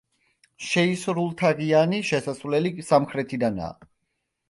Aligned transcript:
შეისრულთაღიანი 0.67 2.01
შესასვლელი 2.09 2.75
სამხრეთიდანაა. 2.91 3.91